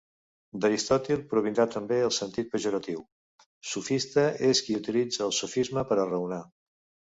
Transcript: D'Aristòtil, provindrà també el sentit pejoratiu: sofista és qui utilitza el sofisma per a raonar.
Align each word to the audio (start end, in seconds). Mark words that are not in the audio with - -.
D'Aristòtil, 0.61 1.19
provindrà 1.33 1.65
també 1.75 1.99
el 2.07 2.15
sentit 2.17 2.49
pejoratiu: 2.55 3.05
sofista 3.75 4.27
és 4.51 4.65
qui 4.67 4.81
utilitza 4.83 5.25
el 5.31 5.39
sofisma 5.45 5.89
per 5.93 6.03
a 6.03 6.11
raonar. 6.13 6.45